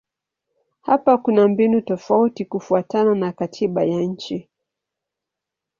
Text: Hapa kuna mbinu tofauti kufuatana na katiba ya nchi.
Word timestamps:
Hapa 0.81 1.17
kuna 1.17 1.47
mbinu 1.47 1.81
tofauti 1.81 2.45
kufuatana 2.45 3.15
na 3.15 3.31
katiba 3.31 3.83
ya 3.83 4.01
nchi. 4.01 4.49